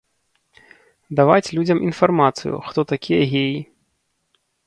Даваць 1.19 1.53
людзям 1.57 1.77
інфармацыю, 1.89 2.55
хто 2.71 2.79
такія 2.95 3.21
геі. 3.35 3.55